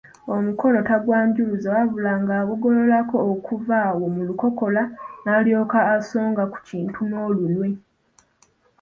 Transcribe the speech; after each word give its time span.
Omukono 0.35 0.79
tagwanjuluza 0.89 1.67
wabula 1.75 2.11
ng'agugololako 2.21 3.15
kuva 3.47 3.75
awo 3.89 4.05
mu 4.15 4.21
nkokola 4.29 4.83
n'alyoka 5.23 5.77
asonga 5.95 6.43
ku 6.51 6.57
kintu 6.67 6.99
n'olunwe. 7.09 7.67